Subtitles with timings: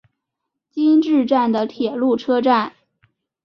[0.71, 2.73] 今治站的铁路车站。